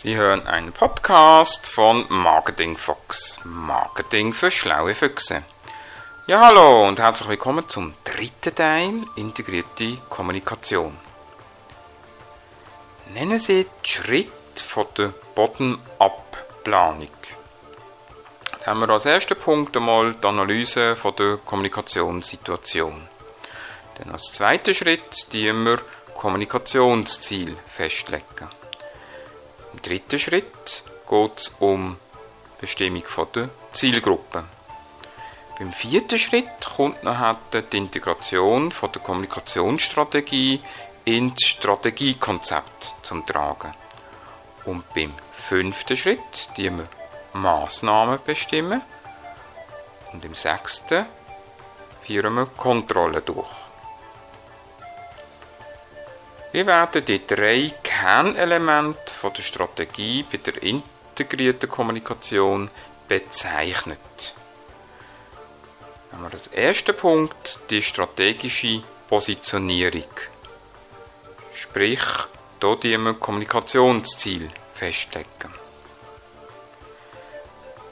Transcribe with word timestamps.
Sie 0.00 0.14
hören 0.14 0.46
einen 0.46 0.70
Podcast 0.70 1.66
von 1.66 2.06
Marketing 2.08 2.76
Fox. 2.76 3.36
Marketing 3.42 4.32
für 4.32 4.48
schlaue 4.48 4.94
Füchse. 4.94 5.42
Ja, 6.28 6.40
hallo 6.40 6.86
und 6.86 7.00
herzlich 7.00 7.28
willkommen 7.28 7.68
zum 7.68 7.94
dritten 8.04 8.54
Teil 8.54 9.04
Integrierte 9.16 9.98
Kommunikation. 10.08 10.96
Nennen 13.12 13.40
Sie 13.40 13.66
die 13.84 13.88
Schritte 13.88 14.30
von 14.54 14.86
der 14.96 15.12
Bottom-up-Planung. 15.34 17.10
Da 18.60 18.66
haben 18.66 18.78
wir 18.78 18.90
als 18.90 19.04
ersten 19.04 19.36
Punkt 19.36 19.76
einmal 19.76 20.14
die 20.14 20.28
Analyse 20.28 20.94
von 20.94 21.16
der 21.16 21.38
Kommunikationssituation. 21.38 23.08
Dann 23.96 24.12
als 24.12 24.32
zweiten 24.32 24.76
Schritt 24.76 25.32
die 25.32 25.52
wir 25.52 25.82
Kommunikationsziel 26.14 27.56
festlegen. 27.66 28.57
Im 29.78 29.82
dritten 29.82 30.18
Schritt 30.18 30.82
geht 31.08 31.38
es 31.38 31.54
um 31.60 31.98
die 32.56 32.60
Bestimmung 32.62 33.04
der 33.32 33.48
Zielgruppe. 33.70 34.42
Beim 35.56 35.72
vierten 35.72 36.18
Schritt 36.18 36.66
kommt 36.74 37.04
nachher 37.04 37.38
die 37.52 37.76
Integration 37.76 38.72
von 38.72 38.90
der 38.90 39.02
Kommunikationsstrategie 39.02 40.60
ins 41.04 41.46
Strategiekonzept 41.46 42.92
zum 43.02 43.24
Tragen. 43.24 43.72
Und 44.64 44.82
beim 44.94 45.14
fünften 45.30 45.96
Schritt 45.96 46.48
die 46.56 46.76
wir 46.76 46.88
Maßnahmen 47.34 48.18
bestimmen 48.26 48.82
und 50.12 50.24
im 50.24 50.34
sechsten 50.34 51.06
führen 52.02 52.34
wir 52.34 52.46
Kontrolle 52.46 53.20
durch. 53.20 53.48
Wir 56.50 56.66
werden 56.66 57.04
die 57.04 57.24
drei 57.24 57.72
Kernelemente 57.80 59.07
von 59.18 59.32
der 59.34 59.42
Strategie 59.42 60.22
bei 60.22 60.38
der 60.38 60.62
integrierten 60.62 61.68
Kommunikation 61.68 62.70
bezeichnet. 63.08 64.34
Haben 66.12 66.22
wir 66.22 66.32
als 66.32 66.46
ersten 66.48 66.96
Punkt 66.96 67.58
die 67.68 67.82
strategische 67.82 68.82
Positionierung. 69.08 70.14
Sprich, 71.52 72.00
hier 72.60 72.76
die 72.76 72.96
wir 72.96 73.14
Kommunikationsziel 73.14 74.50
festlegen. 74.74 75.52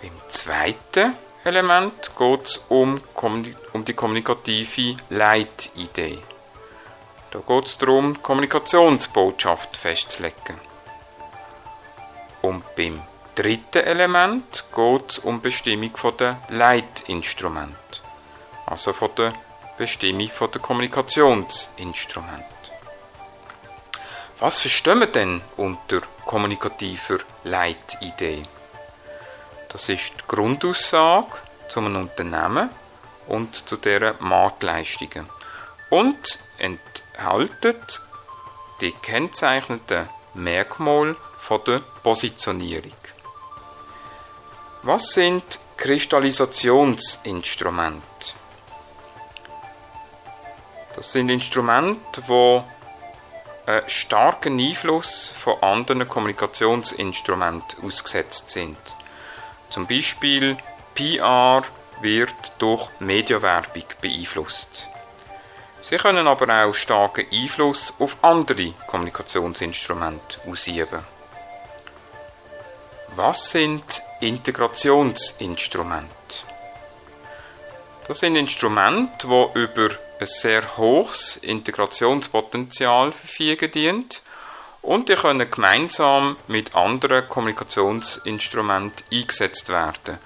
Beim 0.00 0.12
zweiten 0.28 1.16
Element 1.44 2.10
geht 2.16 2.46
es 2.46 2.64
um, 2.68 3.00
um 3.72 3.84
die 3.84 3.94
kommunikative 3.94 4.96
Leitidee. 5.10 6.18
Da 7.30 7.40
geht 7.40 7.66
es 7.66 7.76
darum, 7.78 8.22
Kommunikationsbotschaft 8.22 9.76
festzulegen. 9.76 10.65
Und 12.42 12.62
beim 12.76 13.02
dritten 13.34 13.82
Element 13.84 14.64
geht 14.74 15.10
es 15.10 15.18
um 15.18 15.36
die 15.36 15.42
Bestimmung 15.42 15.92
der 16.18 16.38
Leitinstrument, 16.48 18.02
also 18.66 18.92
von 18.92 19.10
der 19.16 19.34
Bestimmung 19.76 20.30
der 20.52 20.60
Kommunikationsinstrument. 20.60 22.44
Was 24.38 24.58
verstehen 24.58 25.00
wir 25.00 25.06
denn 25.06 25.42
unter 25.56 26.02
kommunikativer 26.24 27.18
Leitidee? 27.44 28.42
Das 29.68 29.88
ist 29.88 30.12
die 30.12 30.24
Grundaussage 30.28 31.38
zu 31.68 31.80
einem 31.80 31.96
Unternehmen 31.96 32.70
und 33.28 33.54
zu 33.68 33.76
deren 33.76 34.16
Marktleistungen 34.20 35.28
und 35.90 36.38
enthält 36.58 38.02
die 38.80 38.92
kennzeichnenden 38.92 40.08
Merkmale 40.34 41.16
von 41.46 41.62
der 41.64 41.80
Positionierung. 42.02 42.92
Was 44.82 45.12
sind 45.12 45.60
Kristallisationsinstrumente? 45.76 48.02
Das 50.96 51.12
sind 51.12 51.28
Instrumente, 51.28 52.20
die 52.26 52.62
einen 53.70 53.88
starken 53.88 54.58
Einfluss 54.58 55.32
von 55.38 55.62
anderen 55.62 56.08
Kommunikationsinstrumenten 56.08 57.84
ausgesetzt 57.84 58.50
sind. 58.50 58.76
Zum 59.70 59.86
Beispiel 59.86 60.56
PR 60.96 61.62
wird 62.00 62.34
durch 62.58 62.90
Mediawerbung 62.98 63.84
beeinflusst. 64.00 64.88
Sie 65.80 65.96
können 65.96 66.26
aber 66.26 66.64
auch 66.64 66.74
starken 66.74 67.26
Einfluss 67.32 67.94
auf 68.00 68.16
andere 68.22 68.72
Kommunikationsinstrumente 68.88 70.40
ausüben. 70.48 71.15
Was 73.16 73.50
sind 73.50 74.02
Integrationsinstrumente? 74.20 76.06
Das 78.06 78.18
sind 78.18 78.36
Instrumente, 78.36 79.26
die 79.26 79.46
über 79.58 79.88
ein 80.20 80.26
sehr 80.26 80.76
hohes 80.76 81.38
Integrationspotenzial 81.38 83.12
verfügen 83.12 83.70
dienen 83.70 84.04
und 84.82 85.08
die 85.08 85.14
können 85.14 85.50
gemeinsam 85.50 86.36
mit 86.46 86.74
anderen 86.74 87.26
Kommunikationsinstrumenten 87.26 89.06
eingesetzt 89.10 89.70
werden, 89.70 90.18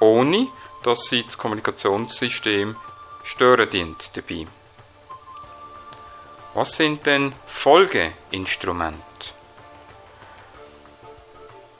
ohne 0.00 0.46
dass 0.84 1.04
sie 1.04 1.24
das 1.24 1.36
Kommunikationssystem 1.36 2.76
stören 3.24 3.68
dient 3.68 4.16
dabei. 4.16 4.46
Was 6.54 6.78
sind 6.78 7.04
denn 7.04 7.34
Folgeinstrumente? 7.46 9.37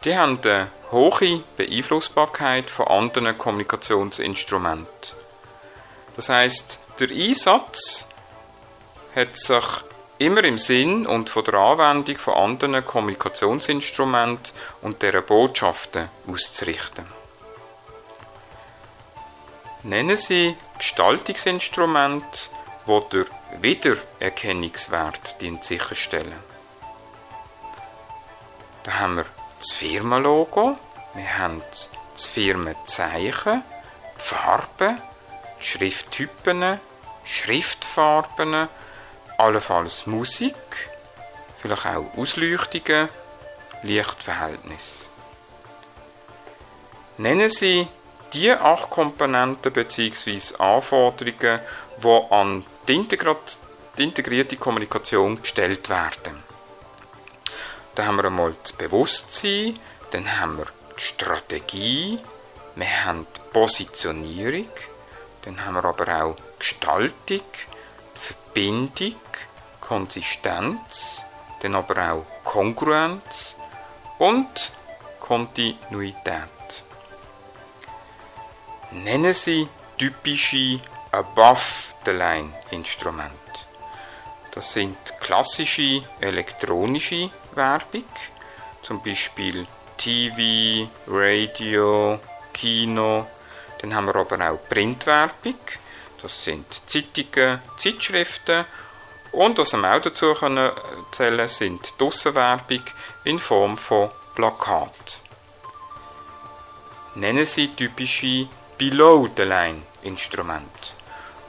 Die 0.05 0.17
haben 0.17 0.41
eine 0.45 0.71
hohe 0.93 1.43
Beeinflussbarkeit 1.57 2.71
von 2.71 2.87
anderen 2.87 3.37
Kommunikationsinstrumenten. 3.37 4.87
Das 6.15 6.29
heißt, 6.29 6.81
der 7.01 7.11
Einsatz 7.11 8.09
hat 9.15 9.37
sich 9.37 9.65
immer 10.19 10.45
im 10.45 10.59
Sinn 10.59 11.07
und 11.07 11.31
von 11.31 11.45
der 11.45 11.55
Anwendung 11.55 12.17
von 12.17 12.35
anderen 12.35 12.85
Kommunikationsinstrumenten 12.85 14.53
und 14.83 15.03
deren 15.03 15.25
Botschaften 15.25 16.09
auszurichten. 16.27 17.07
Nennen 19.83 20.17
Sie 20.17 20.57
Gestaltungsinstrumente, 20.77 22.51
wo 22.87 23.01
der 23.01 23.27
Wiedererkennungswert 23.61 25.37
sicherstellen. 25.61 26.39
Da 28.83 28.95
haben 28.95 29.17
wir 29.17 29.27
das 29.59 29.73
Firmenlogo, 29.73 30.79
wir 31.15 31.39
haben 31.39 31.63
das 32.13 32.25
Firmenzeichen, 32.25 33.63
die 34.17 34.23
Farben, 34.23 35.01
die 35.61 35.65
Schrifttypen, 35.65 36.81
Schriftfarben, 37.25 38.69
allenfalls 39.37 40.07
Musik, 40.07 40.55
vielleicht 41.61 41.87
auch 41.87 42.17
Ausleuchtungen, 42.17 43.09
Lichtverhältnis. 43.83 45.09
Nennen 47.19 47.51
Sie 47.51 47.89
die 48.33 48.53
acht 48.53 48.91
Komponenten 48.91 49.73
bzw. 49.73 50.57
Anforderungen, 50.59 51.61
die 52.03 52.23
an 52.31 52.65
die, 52.87 53.19
integrierte 53.97 54.57
Kommunikation 54.57 55.43
gestellt 55.43 55.89
werden. 55.89 56.48
Da 57.99 58.07
haben 58.07 58.17
wir 58.19 58.27
einmal 58.27 58.55
das 58.63 58.73
Bewusstsein, 58.75 59.81
dann 60.13 60.39
haben 60.39 60.59
wir 60.59 60.67
die 60.97 61.03
Strategie, 61.03 62.21
wir 62.77 63.05
haben 63.05 63.27
die 63.37 63.41
Positionierung, 63.53 64.71
dann 65.43 65.67
haben 65.67 65.75
wir 65.75 65.85
aber 65.85 66.23
auch 66.23 66.37
Gestaltung, 66.61 67.43
Verbindung, 68.15 69.17
Konsistenz, 69.81 71.25
dann 71.61 71.75
aber 71.75 72.13
auch 72.13 72.25
Kongruenz 72.45 73.57
und 74.21 74.71
Kontinuität. 75.19 76.85
Nennen 78.93 79.35
Sie 79.35 79.69
typische 79.99 80.79
Above-the-Line-Instrumente. 81.11 83.35
Das 84.53 84.73
sind 84.73 84.97
klassische 85.19 86.05
elektronische 86.21 87.33
Werbung, 87.55 88.05
zum 88.83 89.03
Beispiel 89.03 89.67
TV, 89.97 90.91
Radio, 91.07 92.21
Kino. 92.53 93.27
Dann 93.81 93.95
haben 93.95 94.07
wir 94.07 94.17
aber 94.17 94.51
auch 94.51 94.59
Printwerbung, 94.69 95.55
das 96.21 96.45
sind 96.45 96.67
Zeitungen, 96.87 97.63
Zeitschriften 97.77 98.65
und 99.33 99.59
was 99.59 99.73
wir 99.75 99.95
auch 99.95 100.01
dazu 100.01 100.33
können 100.35 100.73
zählen 101.11 101.49
sind 101.49 101.95
die 102.01 102.81
in 103.25 103.39
Form 103.39 103.77
von 103.77 104.11
Plakat. 104.35 105.21
Nennen 107.15 107.45
Sie 107.45 107.69
typische 107.75 108.49
Below-the-Line-Instrumente. 108.79 110.95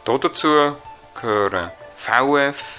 Dazu 0.03 0.75
gehören 1.19 1.71
VF, 1.95 2.78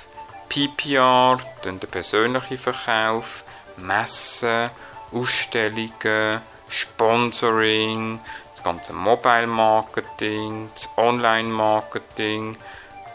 PPR, 0.50 1.38
dann 1.62 1.78
der 1.78 1.86
persönliche 1.86 2.58
Verkauf, 2.58 3.44
Messen, 3.76 4.70
Ausstellungen, 5.12 6.42
Sponsoring, 6.68 8.20
das 8.54 8.64
ganze 8.64 8.92
Mobile 8.92 9.46
Marketing, 9.46 10.68
das 10.74 10.88
Online 10.96 11.48
Marketing, 11.48 12.56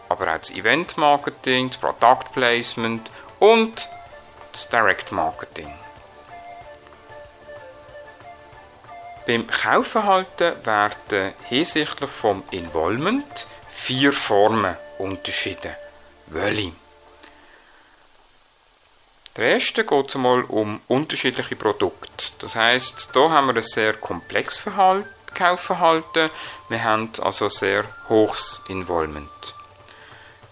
aber 0.07 0.33
auch 0.33 0.39
das 0.39 0.51
Event 0.51 0.97
Marketing, 0.97 1.69
das 1.69 1.77
Product 1.77 2.31
Placement 2.33 3.11
und 3.39 3.89
das 4.53 4.69
Direct 4.69 5.11
Marketing. 5.11 5.73
Beim 9.27 9.45
Kaufverhalten 9.47 10.65
werden 10.65 11.33
hinsichtlich 11.43 12.11
vom 12.11 12.43
Involvement 12.51 13.47
vier 13.69 14.13
Formen 14.13 14.77
unterschieden. 14.99 15.75
Welche? 16.27 16.84
Der 19.37 19.51
erste 19.51 19.83
geht 19.83 20.15
einmal 20.15 20.43
um 20.43 20.79
unterschiedliche 20.87 21.57
Produkte. 21.57 22.31
Das 22.39 22.55
heißt, 22.55 23.09
hier 23.11 23.29
haben 23.31 23.47
wir 23.47 23.55
ein 23.55 23.61
sehr 23.61 23.93
komplexes 23.95 24.61
Verhalten, 24.61 25.09
Kaufverhalten. 25.33 26.29
Wir 26.69 26.83
haben 26.83 27.11
also 27.21 27.49
sehr 27.49 27.83
hohes 28.07 28.61
Involvement. 28.69 29.29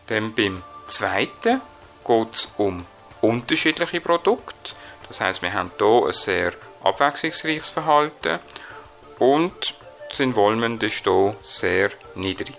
Dann 0.07 0.33
beim 0.35 0.61
zweiten 0.87 1.61
geht 2.05 2.33
es 2.33 2.53
um 2.57 2.85
unterschiedliche 3.21 4.01
Produkte. 4.01 4.75
Das 5.07 5.21
heißt, 5.21 5.41
wir 5.41 5.53
haben 5.53 5.71
hier 5.77 6.05
ein 6.05 6.11
sehr 6.11 6.53
abwechslungsreiches 6.83 7.69
Verhalten 7.69 8.39
und 9.17 9.75
das 10.09 10.19
Involvement 10.19 10.83
ist 10.83 11.05
hier 11.05 11.35
sehr 11.41 11.91
niedrig. 12.15 12.57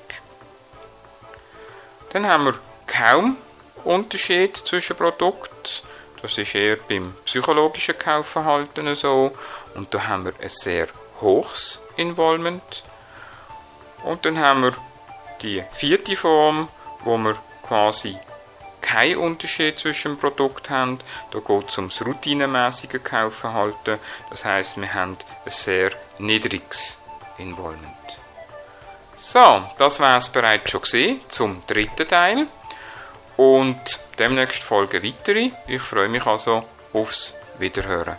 Dann 2.11 2.27
haben 2.27 2.47
wir 2.47 2.59
kaum 2.87 3.37
Unterschied 3.85 4.57
zwischen 4.57 4.97
Produkten. 4.97 5.85
Das 6.25 6.39
ist 6.39 6.55
eher 6.55 6.77
beim 6.77 7.13
psychologischen 7.27 7.99
Kaufverhalten 7.99 8.95
so. 8.95 9.37
Und 9.75 9.93
da 9.93 10.07
haben 10.07 10.25
wir 10.25 10.33
ein 10.41 10.49
sehr 10.49 10.89
hohes 11.21 11.83
Involvement. 11.97 12.83
Und 14.05 14.25
dann 14.25 14.39
haben 14.39 14.63
wir 14.63 14.73
die 15.43 15.63
vierte 15.73 16.17
Form, 16.17 16.71
wo 17.01 17.19
wir 17.19 17.37
quasi 17.69 18.17
keinen 18.81 19.19
Unterschied 19.19 19.79
zwischen 19.79 20.17
Produkt 20.17 20.71
haben. 20.71 20.99
Da 21.31 21.41
geht 21.41 21.69
es 21.69 21.77
ums 21.77 22.01
routinemäßige 22.01 23.03
Kaufverhalten. 23.05 23.99
Das 24.31 24.47
heißt, 24.47 24.79
wir 24.79 24.95
haben 24.95 25.19
ein 25.45 25.51
sehr 25.51 25.91
niedriges 26.17 26.99
Involvement. 27.37 28.19
So, 29.15 29.63
das 29.77 30.01
war 30.01 30.17
es 30.17 30.31
bereits 30.31 30.71
schon 30.71 30.81
gesehen 30.81 31.21
zum 31.29 31.61
dritten 31.67 32.09
Teil. 32.09 32.47
Und 33.37 34.01
demnächst 34.19 34.63
folgen 34.63 35.03
weitere. 35.03 35.51
Ich 35.67 35.83
freue 35.83 36.09
mich 36.09 36.27
also 36.27 36.65
aufs 36.93 37.35
Wiederhören. 37.59 38.17